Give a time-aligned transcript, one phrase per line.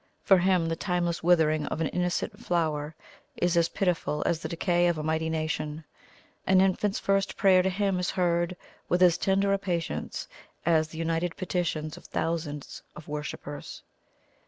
[0.23, 2.95] For Him the timeless withering of an innocent flower
[3.37, 5.83] is as pitiful as the decay of a mighty nation.
[6.47, 8.57] An infant's first prayer to Him is heard
[8.89, 10.27] with as tender a patience
[10.65, 13.83] as the united petitions of thousands of worshippers.